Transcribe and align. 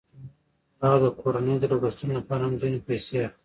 هغه 0.81 0.97
د 1.03 1.05
کورنۍ 1.21 1.55
د 1.59 1.63
لګښتونو 1.71 2.11
لپاره 2.19 2.41
هم 2.43 2.53
ځینې 2.61 2.79
پیسې 2.87 3.13
اخلي 3.25 3.37